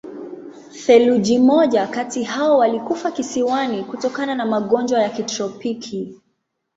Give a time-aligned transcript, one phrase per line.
[0.85, 6.15] Theluji moja kati hao walikufa kisiwani kutokana na magonjwa ya kitropiki.